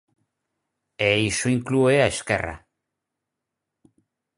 E 1.07 1.09
iso 1.31 1.47
inclúe 1.57 1.95
a 2.01 2.09
Esquerra. 2.15 2.55